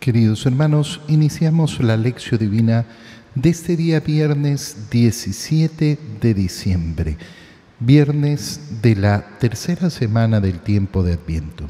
[0.00, 2.86] Queridos hermanos, iniciamos la lección divina
[3.34, 7.16] de este día viernes 17 de diciembre,
[7.80, 11.68] viernes de la tercera semana del tiempo de Adviento.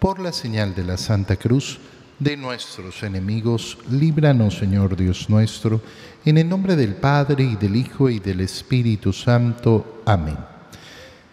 [0.00, 1.78] Por la señal de la Santa Cruz
[2.18, 5.80] de nuestros enemigos, líbranos Señor Dios nuestro,
[6.24, 10.02] en el nombre del Padre y del Hijo y del Espíritu Santo.
[10.06, 10.38] Amén.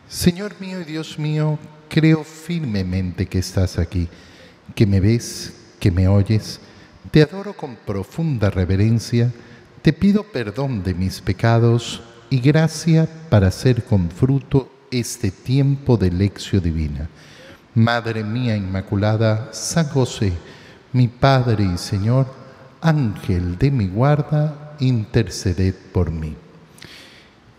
[0.07, 1.57] Señor mío y Dios mío,
[1.89, 4.07] creo firmemente que estás aquí,
[4.75, 6.61] que me ves, que me oyes,
[7.09, 9.31] te adoro con profunda reverencia,
[9.81, 16.11] te pido perdón de mis pecados y gracia para hacer con fruto este tiempo de
[16.11, 17.09] lección divina.
[17.73, 20.33] Madre mía Inmaculada, San José,
[20.93, 22.27] mi Padre y Señor,
[22.79, 26.35] Ángel de mi guarda, interceded por mí.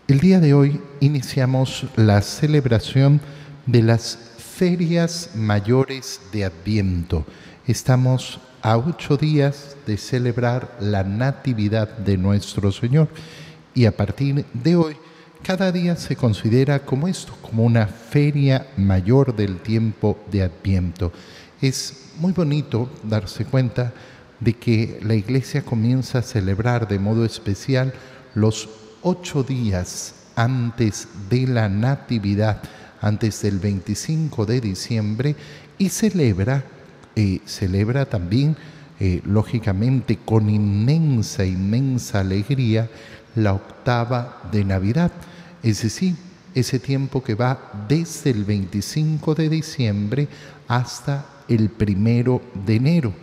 [0.07, 3.19] El día de hoy iniciamos la celebración
[3.65, 7.25] de las ferias mayores de Adviento
[7.65, 13.07] Estamos a ocho días de celebrar la Natividad de nuestro Señor
[13.73, 14.97] y a partir de hoy
[15.41, 21.13] cada día se considera como esto, como una feria mayor del tiempo de Adviento.
[21.61, 23.93] Es muy bonito darse cuenta
[24.41, 27.93] de que la iglesia comienza a celebrar de modo especial
[28.35, 28.67] los
[29.01, 32.61] ocho días antes de la Natividad,
[32.99, 35.37] antes del 25 de diciembre,
[35.77, 36.65] y celebra
[37.45, 38.55] celebra también,
[38.99, 42.89] eh, lógicamente, con inmensa, inmensa alegría,
[43.35, 45.11] la octava de Navidad.
[45.61, 46.15] Es decir,
[46.55, 50.27] ese tiempo que va desde el 25 de diciembre
[50.67, 53.13] hasta el primero de enero.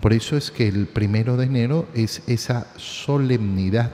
[0.00, 3.92] Por eso es que el primero de enero es esa solemnidad,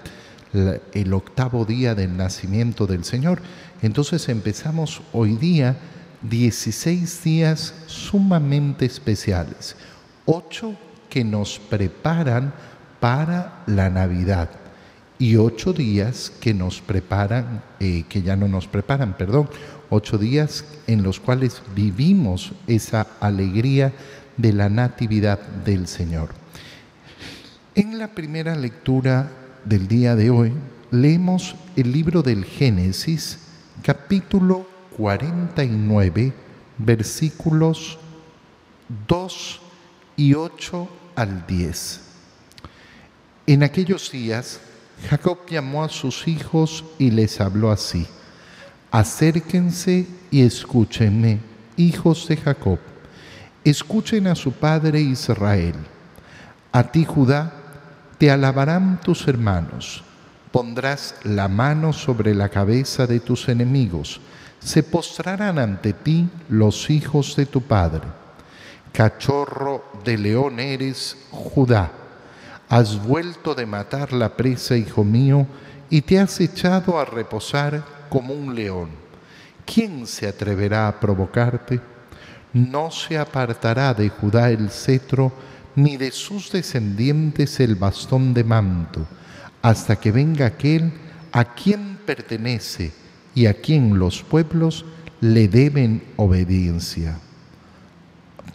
[0.94, 3.42] el octavo día del nacimiento del Señor.
[3.82, 5.76] Entonces empezamos hoy día
[6.22, 9.76] 16 días sumamente especiales,
[10.24, 10.76] ocho
[11.08, 12.52] que nos preparan
[13.00, 14.50] para la Navidad
[15.18, 19.48] y ocho días que nos preparan, eh, que ya no nos preparan, perdón,
[19.90, 23.92] ocho días en los cuales vivimos esa alegría
[24.36, 26.30] de la natividad del Señor.
[27.74, 29.30] En la primera lectura
[29.64, 30.52] del día de hoy
[30.90, 33.38] leemos el libro del Génesis,
[33.82, 36.32] capítulo 49,
[36.78, 37.98] versículos
[39.06, 39.60] 2
[40.16, 42.00] y 8 al 10.
[43.46, 44.60] En aquellos días,
[45.08, 48.06] Jacob llamó a sus hijos y les habló así,
[48.90, 51.40] acérquense y escúchenme,
[51.76, 52.78] hijos de Jacob,
[53.64, 55.74] escuchen a su padre Israel.
[56.72, 57.52] A ti, Judá,
[58.18, 60.02] te alabarán tus hermanos,
[60.50, 64.20] pondrás la mano sobre la cabeza de tus enemigos,
[64.60, 68.02] se postrarán ante ti los hijos de tu padre.
[68.92, 71.92] Cachorro de león eres, Judá.
[72.68, 75.46] Has vuelto de matar la presa, hijo mío,
[75.90, 78.90] y te has echado a reposar como un león.
[79.64, 81.80] ¿Quién se atreverá a provocarte?
[82.52, 85.32] No se apartará de Judá el cetro,
[85.74, 89.06] ni de sus descendientes el bastón de manto,
[89.60, 90.92] hasta que venga aquel
[91.32, 93.05] a quien pertenece
[93.36, 94.86] y a quien los pueblos
[95.20, 97.20] le deben obediencia.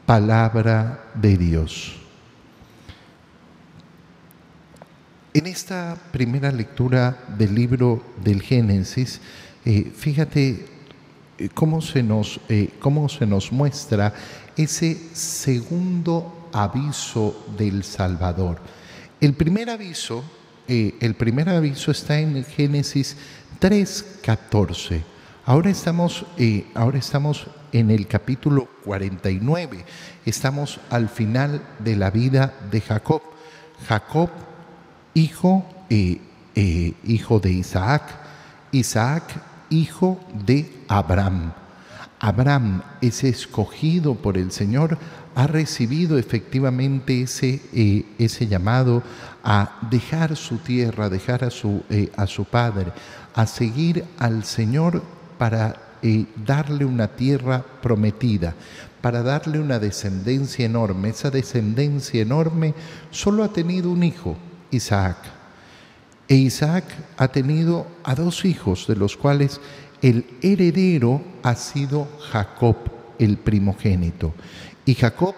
[0.06, 1.98] Palabra de Dios.
[5.34, 9.22] En esta primera lectura del libro del Génesis,
[9.64, 10.66] eh, fíjate
[11.38, 14.14] eh, cómo, se nos, eh, cómo se nos muestra
[14.58, 18.60] ese segundo aviso del Salvador.
[19.22, 20.24] El primer aviso,
[20.68, 23.18] el primer aviso está en el Génesis
[23.62, 25.04] 3.14.
[25.46, 29.86] Ahora estamos, eh, ahora estamos en el capítulo 49.
[30.26, 33.22] Estamos al final de la vida de Jacob.
[33.88, 34.32] Jacob,
[35.14, 36.20] hijo, eh,
[36.56, 38.02] eh, hijo de Isaac.
[38.72, 39.26] Isaac,
[39.70, 41.54] hijo de Abraham.
[42.20, 44.98] Abraham es escogido por el Señor,
[45.34, 47.62] ha recibido efectivamente ese,
[48.20, 49.02] ese llamado
[49.44, 51.84] a dejar su tierra, dejar a su,
[52.16, 52.92] a su padre,
[53.34, 55.04] a seguir al Señor
[55.38, 58.56] para eh, darle una tierra prometida,
[59.02, 61.10] para darle una descendencia enorme.
[61.10, 62.74] Esa descendencia enorme
[63.12, 64.36] solo ha tenido un hijo,
[64.72, 65.18] Isaac.
[66.28, 66.86] E Isaac
[67.18, 69.60] ha tenido a dos hijos, de los cuales
[70.02, 72.78] el heredero ha sido Jacob,
[73.20, 74.34] el primogénito.
[74.86, 75.36] Y Jacob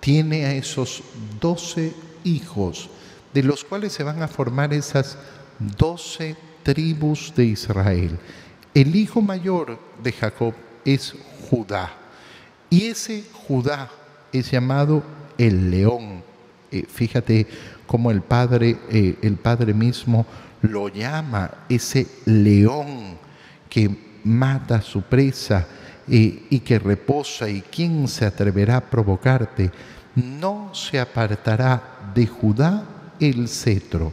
[0.00, 1.02] tiene a esos
[1.40, 1.94] doce
[2.24, 2.90] hijos,
[3.32, 5.16] de los cuales se van a formar esas
[5.58, 8.18] doce tribus de Israel.
[8.74, 11.14] El hijo mayor de Jacob es
[11.48, 11.92] Judá.
[12.70, 13.90] Y ese Judá
[14.32, 15.02] es llamado
[15.36, 16.22] el león.
[16.70, 17.46] Eh, fíjate
[17.86, 20.26] cómo el Padre, eh, el Padre mismo
[20.62, 23.16] lo llama ese león
[23.70, 23.90] que
[24.24, 25.66] mata a su presa
[26.06, 29.70] eh, y que reposa y quién se atreverá a provocarte.
[30.14, 32.84] No se apartará de Judá
[33.20, 34.12] el cetro.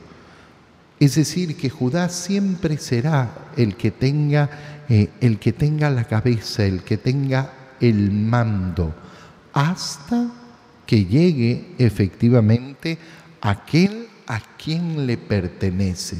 [1.06, 4.50] Es decir, que Judá siempre será el que tenga,
[4.90, 8.92] el que tenga la cabeza, el que tenga el mando,
[9.54, 10.31] hasta
[10.84, 12.98] que llegue efectivamente
[13.40, 16.18] aquel a quien le pertenece.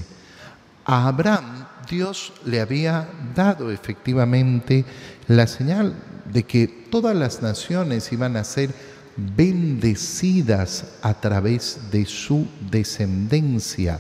[0.86, 4.86] A Abraham Dios le había dado efectivamente
[5.28, 5.96] la señal
[6.32, 8.70] de que todas las naciones iban a ser
[9.18, 14.00] bendecidas a través de su descendencia.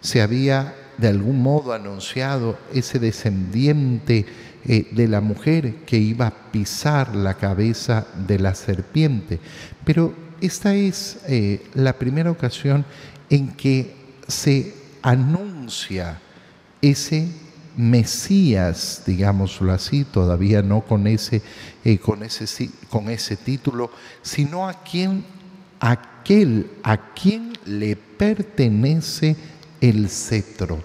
[0.00, 4.26] Se había de algún modo anunciado ese descendiente
[4.66, 9.40] eh, de la mujer que iba a pisar la cabeza de la serpiente.
[9.84, 12.84] Pero esta es eh, la primera ocasión
[13.30, 13.94] en que
[14.28, 16.20] se anuncia
[16.82, 17.28] ese
[17.76, 21.40] Mesías, digámoslo así, todavía no con ese,
[21.84, 23.90] eh, con ese, con ese título,
[24.22, 25.24] sino a quien,
[25.78, 29.36] aquel a quien le pertenece
[29.80, 30.80] el cetro,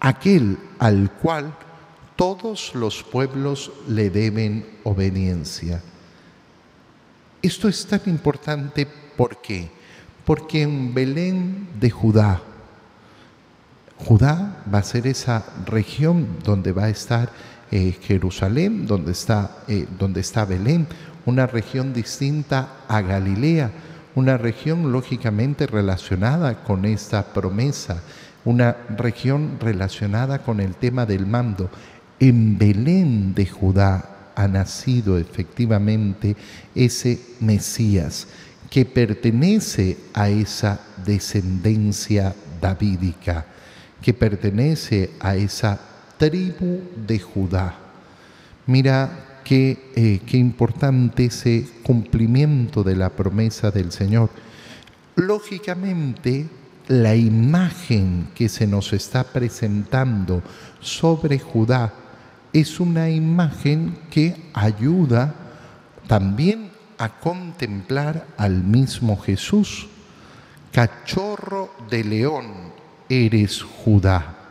[0.00, 1.56] aquel al cual
[2.16, 5.82] todos los pueblos le deben obediencia.
[7.42, 8.86] Esto es tan importante
[9.16, 9.70] ¿por qué?
[10.24, 12.40] Porque en Belén de Judá,
[13.96, 17.30] Judá va a ser esa región donde va a estar
[17.70, 20.86] eh, Jerusalén, donde está, eh, donde está Belén,
[21.26, 23.70] una región distinta a Galilea,
[24.14, 28.02] una región lógicamente relacionada con esta promesa,
[28.44, 31.70] una región relacionada con el tema del mando
[32.20, 36.36] en Belén de Judá ha nacido efectivamente
[36.74, 38.26] ese Mesías
[38.70, 43.46] que pertenece a esa descendencia davídica,
[44.02, 45.78] que pertenece a esa
[46.18, 47.74] tribu de Judá.
[48.66, 54.30] Mira qué, eh, qué importante ese cumplimiento de la promesa del Señor.
[55.14, 56.48] Lógicamente,
[56.88, 60.42] la imagen que se nos está presentando
[60.80, 61.94] sobre Judá
[62.52, 65.34] es una imagen que ayuda
[66.06, 69.88] también a contemplar al mismo Jesús.
[70.72, 72.72] Cachorro de león
[73.08, 74.43] eres Judá.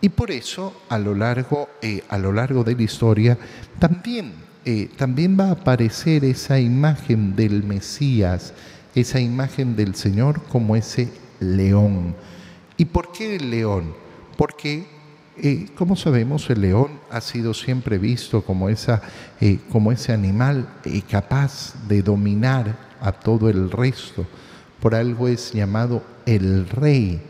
[0.00, 3.38] Y por eso a lo largo, eh, a lo largo de la historia
[3.78, 4.32] también,
[4.64, 8.54] eh, también va a aparecer esa imagen del Mesías,
[8.94, 12.16] esa imagen del Señor como ese león.
[12.78, 13.94] ¿Y por qué el león?
[14.38, 14.86] Porque
[15.36, 19.02] eh, como sabemos, el león ha sido siempre visto como, esa,
[19.70, 20.68] como ese animal
[21.10, 24.26] capaz de dominar a todo el resto.
[24.80, 27.20] Por algo es llamado el rey,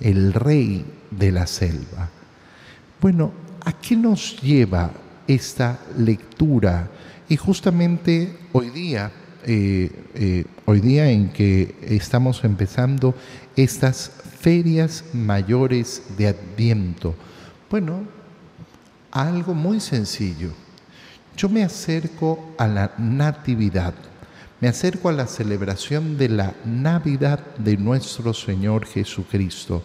[0.00, 2.08] el rey de la selva.
[3.00, 3.32] Bueno,
[3.64, 4.90] ¿a qué nos lleva
[5.26, 6.88] esta lectura?
[7.28, 9.12] Y justamente hoy día,
[10.66, 13.14] hoy día en que estamos empezando
[13.56, 14.10] estas
[14.40, 17.14] ferias mayores de Adviento,
[17.70, 18.02] bueno,
[19.10, 20.50] algo muy sencillo.
[21.36, 23.94] Yo me acerco a la Natividad,
[24.60, 29.82] me acerco a la celebración de la Navidad de nuestro Señor Jesucristo.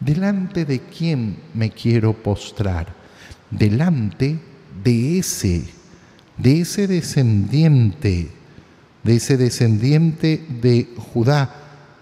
[0.00, 2.94] ¿Delante de quién me quiero postrar?
[3.50, 4.38] Delante
[4.84, 5.64] de ese,
[6.36, 8.28] de ese descendiente,
[9.02, 11.54] de ese descendiente de Judá,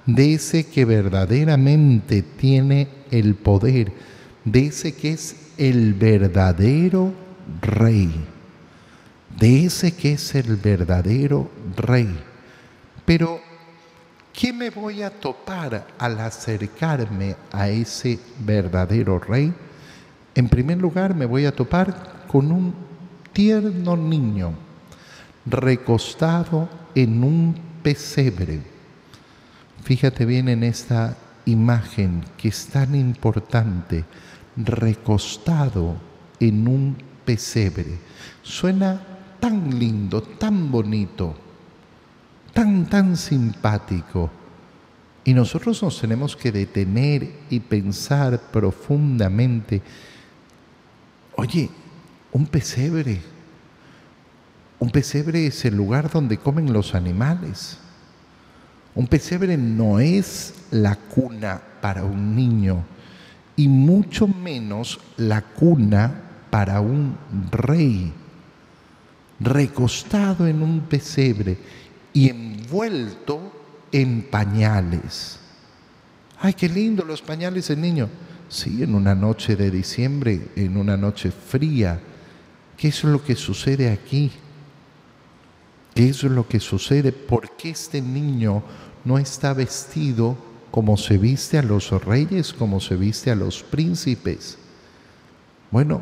[0.05, 3.93] de ese que verdaderamente tiene el poder
[4.47, 7.12] de ese que es el verdadero
[7.61, 8.11] rey,
[9.38, 12.09] de ese que es el verdadero rey.
[13.05, 13.41] Pero,
[14.37, 19.52] ¿qué me voy a topar al acercarme a ese verdadero rey?
[20.35, 22.75] En primer lugar, me voy a topar con un
[23.33, 24.52] tierno niño
[25.47, 28.61] recostado en un pesebre.
[29.83, 31.16] Fíjate bien en esta
[31.47, 34.05] imagen que es tan importante
[34.57, 35.97] recostado
[36.40, 37.99] en un pesebre.
[38.43, 39.00] Suena
[39.40, 41.46] tan lindo, tan bonito,
[42.56, 44.30] tan, tan simpático.
[45.25, 49.82] Y nosotros nos tenemos que detener y pensar profundamente,
[51.36, 51.68] oye,
[52.32, 53.20] un pesebre,
[54.78, 57.76] un pesebre es el lugar donde comen los animales.
[58.94, 62.84] Un pesebre no es la cuna para un niño
[63.54, 67.18] y mucho menos la cuna para un
[67.50, 68.12] rey,
[69.40, 71.58] recostado en un pesebre.
[72.16, 73.52] Y envuelto
[73.92, 75.38] en pañales.
[76.40, 78.08] Ay, qué lindo los pañales del niño.
[78.49, 82.00] Sí, en una noche de diciembre, en una noche fría.
[82.78, 84.32] ¿Qué es lo que sucede aquí?
[85.94, 87.12] ¿Qué es lo que sucede?
[87.12, 88.62] ¿Por qué este niño
[89.04, 90.38] no está vestido
[90.70, 94.56] como se viste a los reyes, como se viste a los príncipes?
[95.70, 96.00] Bueno,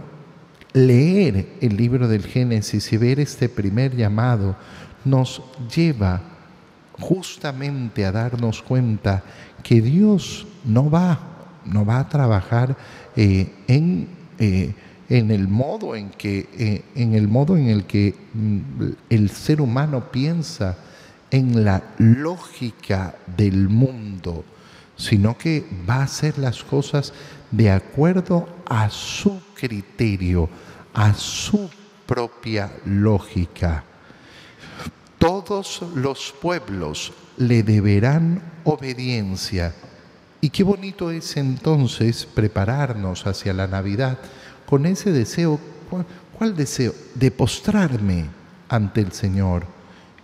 [0.74, 4.54] leer el libro del Génesis y ver este primer llamado
[5.04, 5.42] nos
[5.74, 6.20] lleva
[6.98, 9.22] justamente a darnos cuenta
[9.62, 11.18] que Dios no va,
[11.64, 12.76] no va a trabajar
[13.16, 14.08] eh, en,
[14.38, 14.74] eh,
[15.08, 18.60] en, el modo en que, eh, en el modo en el que mm,
[19.10, 20.76] el ser humano piensa,
[21.30, 24.44] en la lógica del mundo,
[24.96, 27.12] sino que va a hacer las cosas
[27.50, 30.48] de acuerdo a su criterio,
[30.92, 31.68] a su
[32.06, 33.82] propia lógica.
[35.24, 39.74] Todos los pueblos le deberán obediencia.
[40.42, 44.18] Y qué bonito es entonces prepararnos hacia la Navidad
[44.66, 45.58] con ese deseo.
[46.36, 46.94] ¿Cuál, deseo?
[47.14, 48.26] De postrarme
[48.68, 49.64] ante el Señor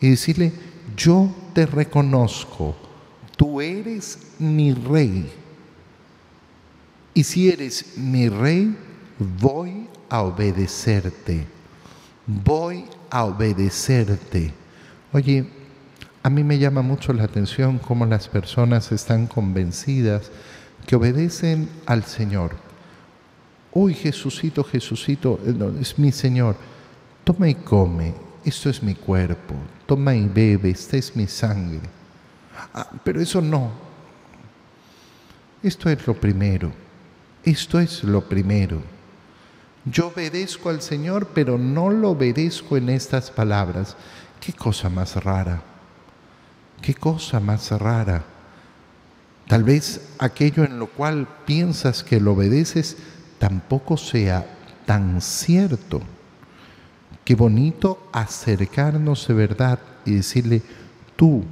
[0.00, 0.52] y decirle,
[0.94, 2.76] yo te reconozco,
[3.38, 5.32] tú eres mi rey.
[7.14, 8.76] Y si eres mi rey,
[9.18, 11.46] voy a obedecerte,
[12.26, 14.59] voy a obedecerte.
[15.12, 15.44] Oye,
[16.22, 20.30] a mí me llama mucho la atención cómo las personas están convencidas
[20.86, 22.52] que obedecen al Señor.
[23.72, 26.56] Uy, Jesucito, Jesucito, eh, es mi Señor.
[27.24, 28.14] Toma y come,
[28.44, 29.54] esto es mi cuerpo.
[29.86, 31.80] Toma y bebe, esta es mi sangre.
[32.74, 33.70] Ah, pero eso no.
[35.62, 36.70] Esto es lo primero.
[37.44, 38.80] Esto es lo primero.
[39.84, 43.96] Yo obedezco al Señor, pero no lo obedezco en estas palabras.
[44.40, 45.62] Qué cosa más rara.
[46.80, 48.24] Qué cosa más rara.
[49.46, 52.96] Tal vez aquello en lo cual piensas que lo obedeces
[53.38, 54.46] tampoco sea
[54.86, 56.00] tan cierto.
[57.24, 60.62] Qué bonito acercarnos de verdad y decirle,
[61.16, 61.44] tú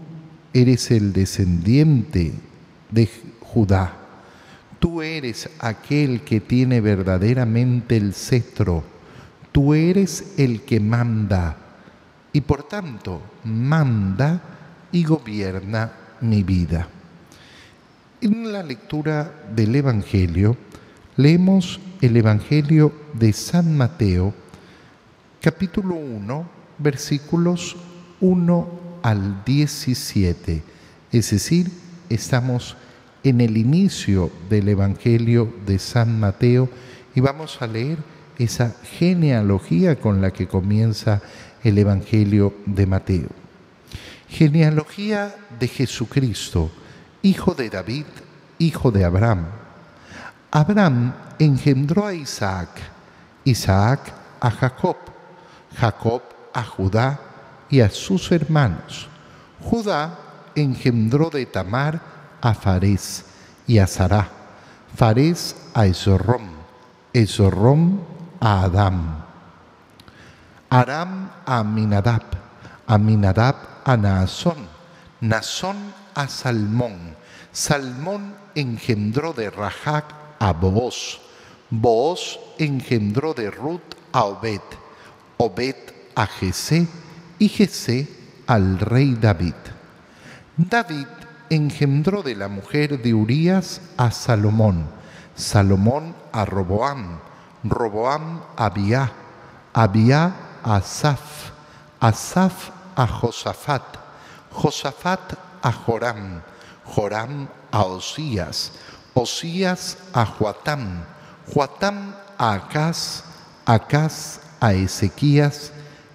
[0.52, 2.32] eres el descendiente
[2.90, 3.92] de Judá.
[4.78, 8.82] Tú eres aquel que tiene verdaderamente el cetro.
[9.52, 11.67] Tú eres el que manda
[12.38, 14.40] y por tanto manda
[14.92, 15.90] y gobierna
[16.20, 16.86] mi vida.
[18.20, 20.56] En la lectura del Evangelio
[21.16, 24.32] leemos el Evangelio de San Mateo,
[25.40, 27.74] capítulo 1, versículos
[28.20, 28.68] 1
[29.02, 30.62] al 17.
[31.10, 31.72] Es decir,
[32.08, 32.76] estamos
[33.24, 36.68] en el inicio del Evangelio de San Mateo
[37.16, 37.98] y vamos a leer
[38.38, 41.20] esa genealogía con la que comienza
[41.62, 43.28] el Evangelio de Mateo.
[44.28, 46.70] Genealogía de Jesucristo,
[47.22, 48.04] hijo de David,
[48.58, 49.46] hijo de Abraham.
[50.50, 52.68] Abraham engendró a Isaac,
[53.44, 54.96] Isaac a Jacob,
[55.76, 56.22] Jacob
[56.52, 57.20] a Judá
[57.70, 59.08] y a sus hermanos.
[59.62, 60.18] Judá
[60.54, 62.00] engendró de Tamar
[62.40, 63.24] a Farés
[63.66, 64.28] y a Sará,
[64.94, 66.48] Farés a Esorrom,
[67.12, 68.00] Esorrom
[68.40, 69.17] a Adán.
[70.70, 72.22] Aram a Aminadab,
[72.86, 74.68] Aminadab a Naasón,
[75.20, 75.76] Naasón
[76.14, 77.16] a Salmón,
[77.52, 81.20] Salmón engendró de Rajac a Booz,
[81.70, 84.60] Booz engendró de Ruth a Obed,
[85.38, 85.76] Obed
[86.14, 86.86] a Jesé
[87.38, 88.06] y Jesé
[88.46, 89.54] al rey David.
[90.58, 91.08] David
[91.48, 94.86] engendró de la mujer de Urías a Salomón,
[95.34, 97.20] Salomón a Roboam,
[97.64, 99.12] Roboam a Biá,
[99.72, 101.50] Abiá Asaf,
[102.00, 103.98] Asaf a Josafat,
[104.52, 106.42] Josafat a Joram,
[106.94, 108.72] Joram a Osías,
[109.14, 111.04] Osías a Joatam,
[111.52, 113.24] Joatam a Acaz,
[113.66, 115.72] Acaz a Ezequías,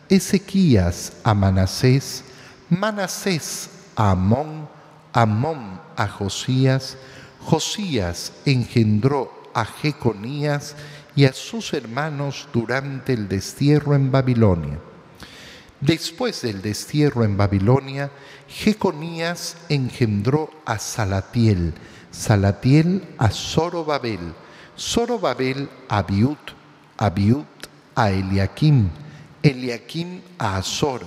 [0.09, 2.23] Ezequías a Manasés,
[2.69, 4.67] Manasés a Amón,
[5.13, 6.97] Amón a Josías,
[7.39, 10.75] Josías engendró a Jeconías
[11.15, 14.79] y a sus hermanos durante el destierro en Babilonia.
[15.79, 18.09] Después del destierro en Babilonia,
[18.47, 21.73] Jeconías engendró a Salatiel,
[22.09, 24.33] Salatiel a Zorobabel,
[24.77, 26.37] Zorobabel a Abiud,
[26.97, 27.45] Abiud
[27.95, 28.89] a Eliakim,
[29.41, 31.01] Eliakim a Azor,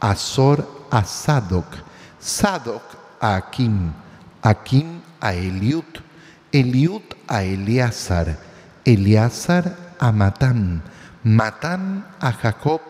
[0.00, 1.66] Azor a Sadoc,
[2.18, 2.82] Sadoc
[3.20, 3.92] a Akim,
[4.42, 5.84] Akim a Eliud,
[6.50, 8.47] Eliud a Eleazar,
[8.88, 10.82] Eleazar a Matán,
[11.22, 12.80] Matán a Jacob,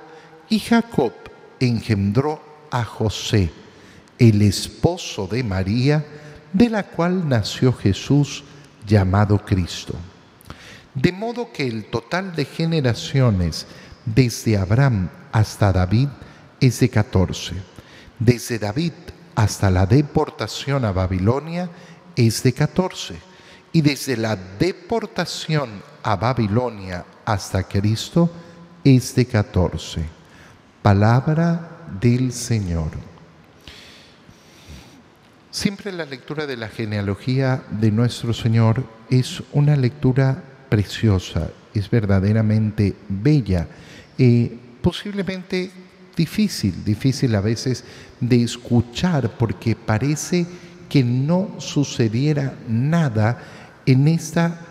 [0.49, 1.12] y Jacob
[1.59, 2.40] engendró
[2.71, 3.50] a José.
[4.21, 6.05] el esposo de María,
[6.52, 8.45] de la cual nació Jesús
[8.87, 9.95] llamado Cristo.
[10.95, 13.67] De modo que el total de generaciones
[14.05, 16.09] desde Abraham hasta David
[16.61, 17.55] es de 14.
[18.21, 18.93] Desde David
[19.35, 21.71] hasta la deportación a Babilonia
[22.14, 23.17] es de 14.
[23.73, 28.31] Y desde la deportación a Babilonia hasta Cristo
[28.85, 30.05] es de 14.
[30.83, 31.69] Palabra
[32.00, 32.90] del Señor.
[35.50, 42.95] Siempre la lectura de la genealogía de nuestro Señor es una lectura preciosa, es verdaderamente
[43.09, 43.67] bella,
[44.17, 44.47] y
[44.83, 45.71] posiblemente
[46.17, 47.85] difícil, difícil a veces
[48.21, 50.47] de escuchar porque parece
[50.88, 53.38] que no sucediera nada
[53.87, 54.67] en esta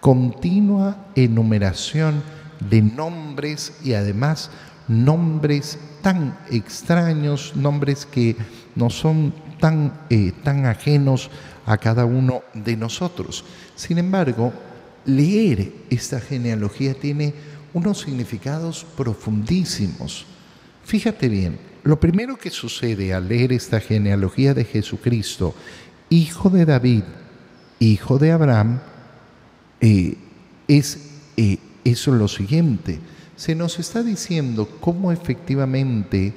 [0.00, 2.22] continua enumeración
[2.68, 4.50] de nombres y además
[4.88, 8.36] nombres tan extraños, nombres que
[8.74, 11.30] no son tan, eh, tan ajenos
[11.66, 13.44] a cada uno de nosotros.
[13.76, 14.52] Sin embargo,
[15.04, 17.34] leer esta genealogía tiene
[17.74, 20.26] unos significados profundísimos.
[20.84, 25.54] Fíjate bien, lo primero que sucede al leer esta genealogía de Jesucristo,
[26.08, 27.02] hijo de David,
[27.78, 28.80] hijo de Abraham,
[29.80, 30.16] eh,
[30.66, 30.98] es
[31.36, 31.58] eh,
[32.06, 32.98] lo siguiente.
[33.36, 36.34] Se nos está diciendo cómo efectivamente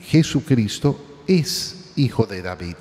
[0.00, 2.76] Jesucristo es hijo de David,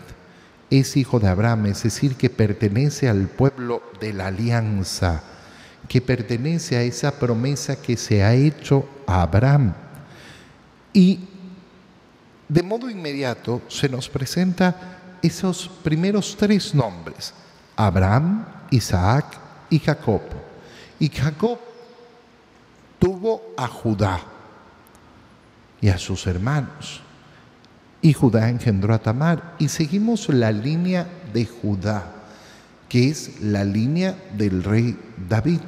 [0.69, 5.23] es hijo de Abraham, es decir, que pertenece al pueblo de la alianza,
[5.87, 9.73] que pertenece a esa promesa que se ha hecho a Abraham.
[10.93, 11.19] Y
[12.47, 17.33] de modo inmediato se nos presenta esos primeros tres nombres,
[17.75, 20.21] Abraham, Isaac y Jacob.
[20.99, 21.59] Y Jacob
[22.99, 24.19] tuvo a Judá
[25.79, 27.01] y a sus hermanos
[28.01, 29.55] y Judá engendró a Tamar.
[29.59, 32.13] Y seguimos la línea de Judá,
[32.87, 35.61] que es la línea del rey David.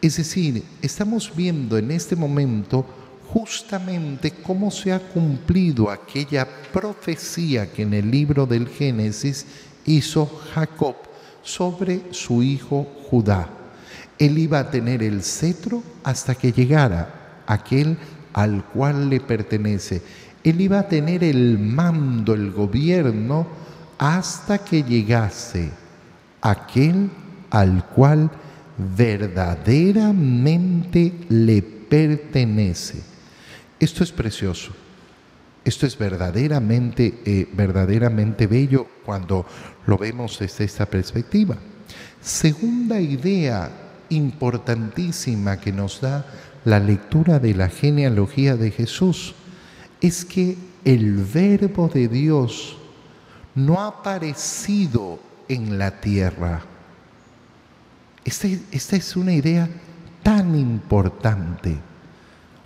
[0.00, 2.84] Es decir, estamos viendo en este momento
[3.28, 9.46] justamente cómo se ha cumplido aquella profecía que en el libro del Génesis
[9.86, 10.96] hizo Jacob
[11.44, 13.48] sobre su hijo Judá.
[14.18, 17.96] Él iba a tener el cetro hasta que llegara aquel
[18.32, 20.02] al cual le pertenece
[20.44, 23.46] él iba a tener el mando, el gobierno,
[23.96, 25.70] hasta que llegase
[26.42, 27.08] aquel
[27.48, 28.30] al cual
[28.76, 33.02] verdaderamente le pertenece.
[33.80, 34.83] Esto es precioso.
[35.64, 39.46] Esto es verdaderamente, eh, verdaderamente bello cuando
[39.86, 41.56] lo vemos desde esta perspectiva.
[42.20, 43.70] Segunda idea
[44.10, 46.26] importantísima que nos da
[46.64, 49.34] la lectura de la genealogía de Jesús
[50.00, 52.76] es que el verbo de Dios
[53.54, 56.62] no ha aparecido en la tierra.
[58.24, 59.68] Este, esta, es una idea
[60.22, 61.78] tan importante.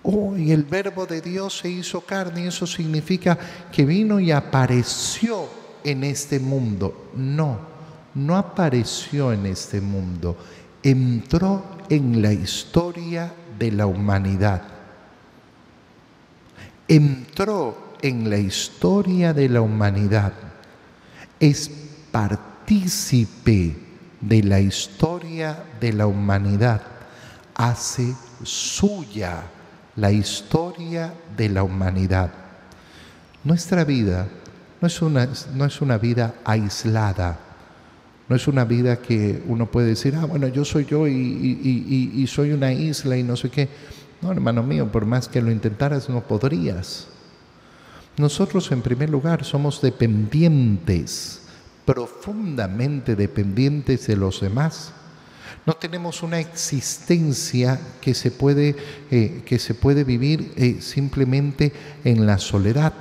[0.03, 3.39] Hoy el verbo de Dios se hizo carne y eso significa
[3.71, 5.49] que vino y apareció
[5.85, 7.11] en este mundo.
[7.15, 7.59] No,
[8.15, 10.37] no apareció en este mundo.
[10.83, 14.79] Entró en la historia de la humanidad
[16.89, 20.33] entró en la historia de la humanidad,
[21.39, 21.71] es
[22.11, 23.77] partícipe
[24.21, 26.83] de la historia de la humanidad,
[27.55, 29.43] hace suya
[29.99, 32.31] la historia de la humanidad.
[33.43, 34.29] Nuestra vida
[34.81, 37.39] no es una, no es una vida aislada,
[38.29, 42.27] no es una vida que uno puede decir, ah, bueno, yo soy yo y, y
[42.29, 43.69] soy una isla y no sé qué.
[44.21, 47.09] No, hermano mío, por más que lo intentaras, no podrías.
[48.17, 51.43] Nosotros, en primer lugar, somos dependientes,
[51.85, 54.93] profundamente dependientes de los demás.
[55.68, 58.74] No tenemos una existencia que se puede,
[59.11, 62.94] eh, que se puede vivir eh, simplemente en la soledad.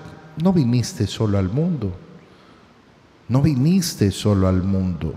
[0.44, 1.96] No viniste solo al mundo.
[3.30, 5.16] No viniste solo al mundo.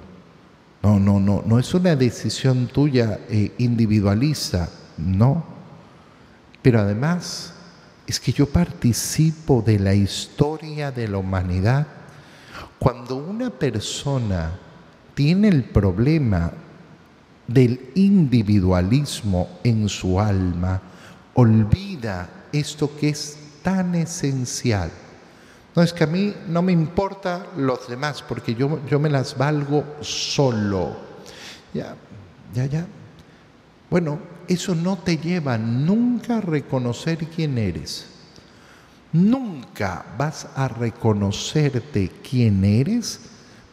[0.81, 5.45] No, no, no, no es una decisión tuya eh, individualista, no.
[6.63, 7.53] Pero además
[8.07, 11.85] es que yo participo de la historia de la humanidad.
[12.79, 14.53] Cuando una persona
[15.17, 16.53] tiene el problema
[17.51, 20.81] del individualismo en su alma,
[21.35, 24.89] olvida esto que es tan esencial.
[25.75, 29.37] No es que a mí no me importa los demás porque yo, yo me las
[29.37, 30.97] valgo solo.
[31.75, 31.97] Ya,
[32.55, 32.87] ya, ya.
[33.91, 38.07] Bueno, eso no te lleva nunca a reconocer quién eres.
[39.13, 43.23] Nunca vas a reconocerte quién eres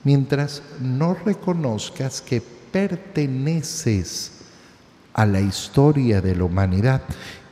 [0.03, 4.31] mientras no reconozcas que perteneces
[5.13, 7.01] a la historia de la humanidad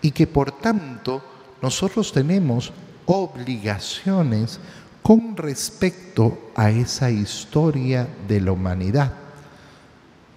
[0.02, 1.24] y que por tanto
[1.62, 2.72] nosotros tenemos
[3.06, 4.60] obligaciones
[5.02, 9.14] con respecto a esa historia de la humanidad.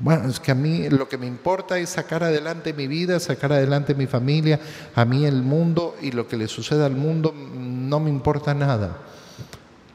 [0.00, 3.52] Bueno, es que a mí lo que me importa es sacar adelante mi vida, sacar
[3.52, 4.60] adelante mi familia,
[4.94, 8.96] a mí el mundo y lo que le suceda al mundo no me importa nada.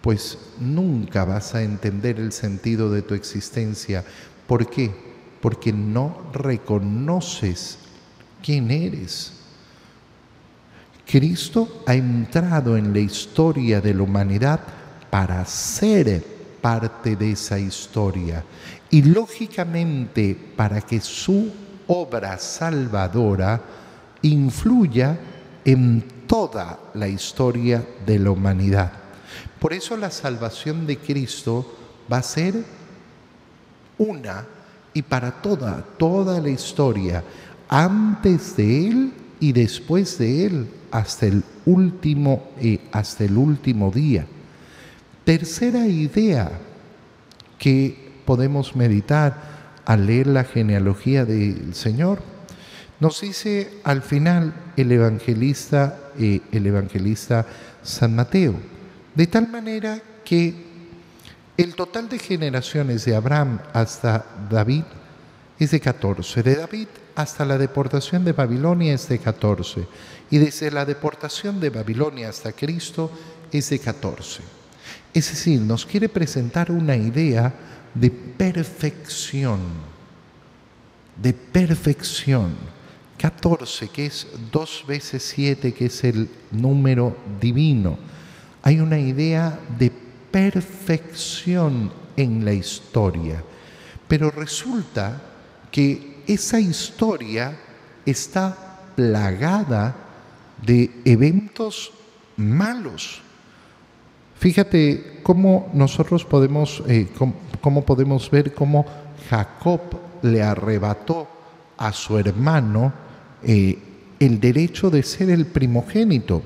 [0.02, 4.04] Pues nunca vas a entender el sentido de tu existencia.
[4.48, 4.92] ¿Por qué?
[5.42, 7.78] Porque no reconoces
[8.42, 9.34] quién eres.
[11.06, 14.60] Cristo ha entrado en la historia de la humanidad
[15.10, 16.24] para ser
[16.62, 18.44] parte de esa historia
[18.90, 21.52] y lógicamente para que su
[21.88, 23.62] obra salvadora
[24.22, 25.20] influya
[25.66, 28.92] en toda la historia de la humanidad.
[29.60, 31.78] Por eso la salvación de Cristo
[32.12, 32.64] va a ser
[33.98, 34.46] una
[34.94, 37.24] y para toda, toda la historia,
[37.68, 44.26] antes de Él y después de Él, hasta el último, y hasta el último día.
[45.24, 46.52] Tercera idea
[47.58, 52.22] que podemos meditar al leer la genealogía del Señor.
[53.00, 57.46] Nos dice al final el evangelista, eh, el evangelista
[57.82, 58.56] San Mateo,
[59.16, 60.73] de tal manera que
[61.58, 64.84] el total de generaciones de Abraham hasta David
[65.60, 69.88] es de 14, de David hasta la deportación de Babilonia es de 14
[70.32, 73.12] y desde la deportación de Babilonia hasta Cristo
[73.52, 74.42] es de 14.
[75.14, 77.54] Es decir, nos quiere presentar una idea
[77.94, 79.60] de perfección,
[81.22, 82.74] de perfección.
[83.20, 87.98] 14, que es dos veces siete, que es el número divino.
[88.64, 90.03] Hay una idea de perfección
[92.18, 93.44] en la historia,
[94.08, 95.22] pero resulta
[95.72, 97.56] que esa historia
[98.06, 99.96] está plagada
[100.66, 101.92] de eventos
[102.38, 103.22] malos.
[104.40, 107.08] Fíjate cómo nosotros podemos, eh,
[107.62, 108.86] cómo, podemos ver cómo
[109.30, 109.82] Jacob
[110.24, 111.28] le arrebató
[111.78, 112.92] a su hermano
[113.44, 113.78] eh,
[114.20, 116.42] el derecho de ser el primogénito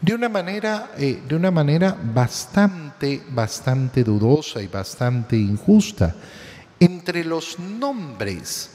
[0.00, 6.14] de una manera, eh, de una manera bastante, bastante dudosa y bastante injusta.
[6.78, 8.70] Entre los nombres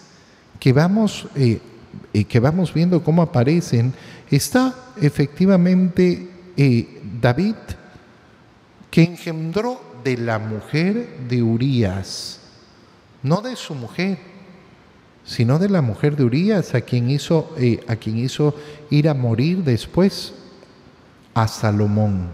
[0.60, 3.94] que vamos, que vamos viendo cómo aparecen,
[4.30, 6.30] está efectivamente
[7.20, 7.56] David,
[8.92, 12.40] que engendró de la mujer de Urías,
[13.24, 14.20] no de su mujer,
[15.26, 18.56] sino de la mujer de Urías, a quien hizo, eh, a quien hizo
[18.92, 20.34] ir a morir después
[21.36, 22.30] a Salomón.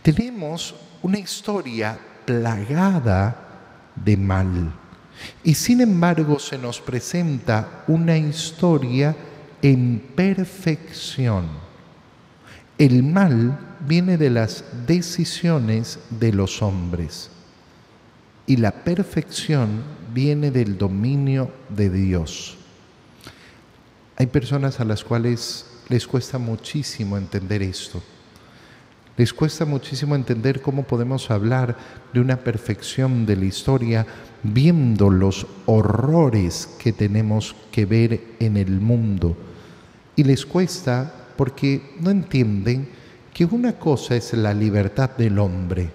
[0.00, 3.36] Tenemos una historia plagada
[3.94, 4.72] de mal.
[5.44, 9.14] Y sin embargo se nos presenta una historia
[9.60, 11.48] en perfección.
[12.78, 17.30] El mal viene de las decisiones de los hombres
[18.46, 22.56] y la perfección viene del dominio de Dios.
[24.16, 28.02] Hay personas a las cuales les cuesta muchísimo entender esto.
[29.16, 31.76] Les cuesta muchísimo entender cómo podemos hablar
[32.12, 34.06] de una perfección de la historia
[34.42, 39.36] viendo los horrores que tenemos que ver en el mundo.
[40.16, 42.90] Y les cuesta porque no entienden
[43.32, 45.90] que una cosa es la libertad del hombre,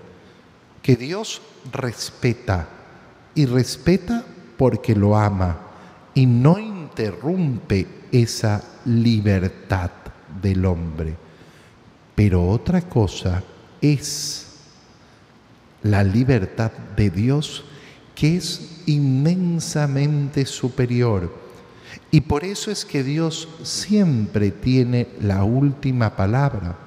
[0.81, 2.67] que Dios respeta
[3.35, 4.25] y respeta
[4.57, 5.59] porque lo ama
[6.15, 9.91] y no interrumpe esa libertad
[10.41, 11.15] del hombre.
[12.15, 13.43] Pero otra cosa
[13.81, 14.47] es
[15.83, 17.63] la libertad de Dios
[18.13, 21.41] que es inmensamente superior
[22.11, 26.77] y por eso es que Dios siempre tiene la última palabra.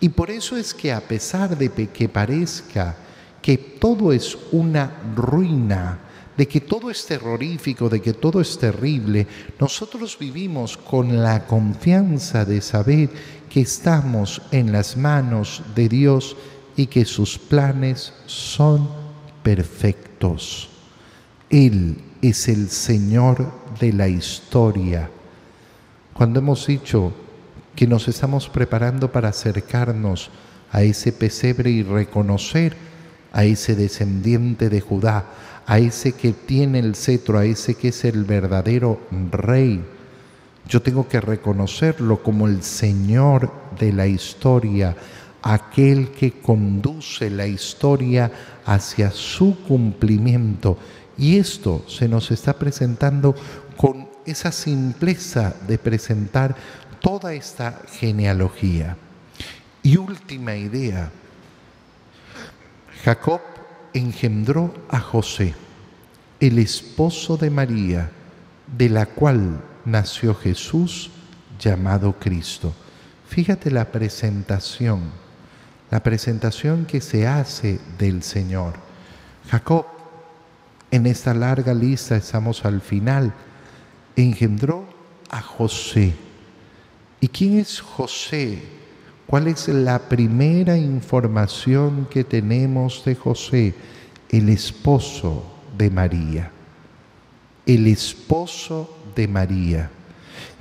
[0.00, 2.96] Y por eso es que a pesar de que parezca
[3.40, 5.98] que todo es una ruina,
[6.38, 9.26] de que todo es terrorífico, de que todo es terrible,
[9.58, 13.10] nosotros vivimos con la confianza de saber
[13.50, 16.36] que estamos en las manos de Dios
[16.76, 18.88] y que sus planes son
[19.42, 20.68] perfectos.
[21.50, 25.10] Él es el Señor de la historia.
[26.12, 27.12] Cuando hemos dicho
[27.74, 30.30] que nos estamos preparando para acercarnos
[30.70, 32.76] a ese pesebre y reconocer
[33.32, 35.26] a ese descendiente de Judá,
[35.68, 39.00] a ese que tiene el cetro, a ese que es el verdadero
[39.30, 39.84] rey,
[40.66, 44.94] Yo tengo que reconocerlo como el Señor de la historia,
[45.42, 48.30] aquel que conduce la historia
[48.66, 50.76] hacia su cumplimiento.
[51.16, 53.34] Y esto se nos está presentando
[53.78, 56.54] con esa simpleza de presentar
[57.00, 58.96] toda esta genealogía.
[59.82, 61.10] Y última idea,
[63.04, 63.40] Jacob
[63.98, 65.54] engendró a José,
[66.40, 68.10] el esposo de María,
[68.76, 71.10] de la cual nació Jesús
[71.58, 72.72] llamado Cristo.
[73.28, 75.02] Fíjate la presentación,
[75.90, 78.74] la presentación que se hace del Señor.
[79.50, 79.86] Jacob,
[80.90, 83.34] en esta larga lista estamos al final,
[84.16, 84.86] engendró
[85.30, 86.14] a José.
[87.20, 88.77] ¿Y quién es José?
[89.28, 93.74] ¿Cuál es la primera información que tenemos de José?
[94.30, 95.44] El esposo
[95.76, 96.50] de María.
[97.66, 99.90] El esposo de María.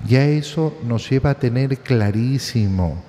[0.05, 3.01] Ya eso nos lleva a tener clarísimo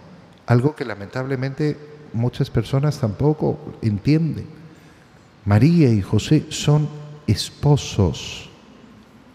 [0.47, 1.77] algo que lamentablemente
[2.13, 4.47] muchas personas tampoco entienden.
[5.45, 6.89] María y José son
[7.27, 8.49] esposos,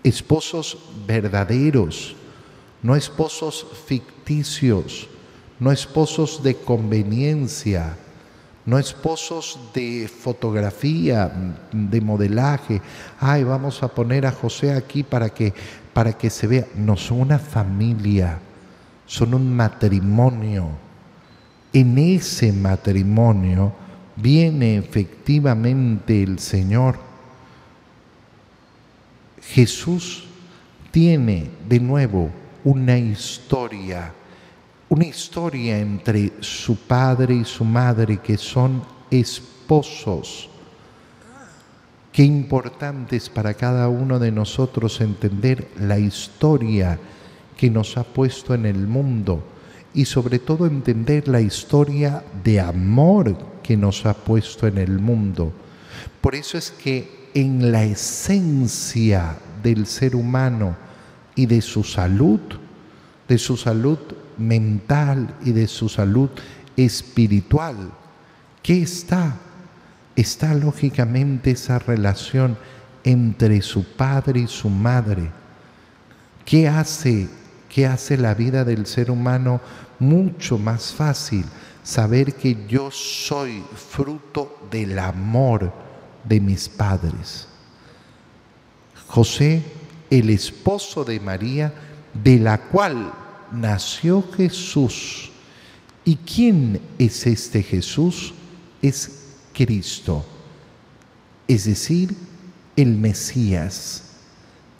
[0.06, 2.16] esposos verdaderos,
[2.82, 5.10] no esposos ficticios,
[5.60, 7.96] no esposos de conveniencia,
[8.66, 11.32] no esposos de fotografía,
[11.72, 12.82] de modelaje.
[13.20, 15.54] Ay, vamos a poner a José aquí para que,
[15.94, 16.68] para que se vea.
[16.76, 18.40] No, son una familia,
[19.06, 20.70] son un matrimonio.
[21.74, 23.74] En ese matrimonio
[24.16, 26.98] viene efectivamente el Señor.
[29.42, 30.26] Jesús
[30.92, 32.30] tiene de nuevo
[32.64, 34.14] una historia
[34.94, 40.52] una historia entre su padre y su madre que son esposos.
[42.12, 47.00] Qué importante es para cada uno de nosotros entender la historia
[47.58, 49.44] que nos ha puesto en el mundo
[49.96, 55.52] y sobre todo entender la historia de amor que nos ha puesto en el mundo.
[56.22, 60.78] Por eso es que en la esencia del ser humano
[61.34, 62.42] y de su salud,
[63.28, 64.00] de su salud
[64.38, 66.30] mental y de su salud
[66.76, 67.92] espiritual.
[68.62, 69.36] ¿Qué está?
[70.16, 72.58] Está lógicamente esa relación
[73.04, 75.30] entre su padre y su madre.
[76.46, 77.30] ¿Qué hace?
[77.70, 79.60] ¿Qué hace la vida del ser humano
[80.00, 81.46] mucho más fácil?
[81.84, 85.74] Saber que yo soy fruto del amor
[86.24, 87.48] de mis padres.
[89.08, 89.64] José,
[90.10, 91.74] el esposo de María,
[92.14, 93.12] de la cual
[93.52, 95.32] nació Jesús.
[96.06, 98.34] ¿Y quién es este Jesús?
[98.82, 99.24] Es
[99.54, 100.26] Cristo,
[101.48, 102.16] es decir,
[102.76, 104.04] el Mesías,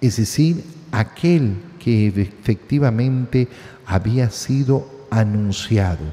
[0.02, 3.48] es decir, aquel que efectivamente
[3.86, 6.04] había sido anunciado.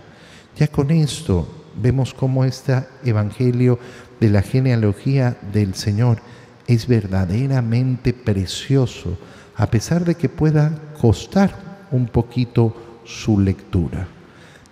[0.57, 1.49] Ya con esto
[1.81, 3.79] vemos cómo este Evangelio
[4.21, 6.19] de la genealogía del Señor
[6.67, 9.19] es verdaderamente precioso,
[9.57, 14.07] a pesar de que pueda costar un poquito su lectura.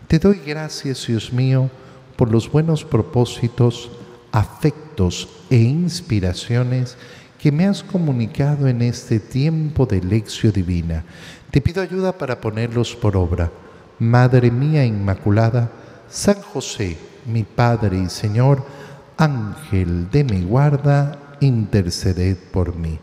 [0.07, 1.71] Te doy gracias, Dios mío,
[2.17, 3.91] por los buenos propósitos,
[4.33, 6.97] afectos e inspiraciones
[7.39, 11.05] que me has comunicado en este tiempo de lección divina.
[11.51, 13.51] Te pido ayuda para ponerlos por obra.
[13.99, 15.71] Madre mía Inmaculada,
[16.09, 18.65] San José, mi Padre y Señor,
[19.17, 22.99] Ángel de mi guarda, interceded por mí.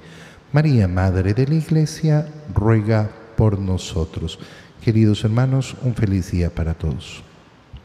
[0.56, 4.40] María, Madre de la Iglesia, ruega por nosotros.
[4.82, 7.25] Queridos hermanos, un feliz día para todos.